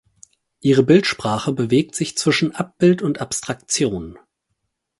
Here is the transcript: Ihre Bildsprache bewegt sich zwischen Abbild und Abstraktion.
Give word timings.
Ihre 0.61 0.81
Bildsprache 0.81 1.51
bewegt 1.53 1.93
sich 1.93 2.17
zwischen 2.17 2.55
Abbild 2.55 3.03
und 3.03 3.21
Abstraktion. 3.21 4.17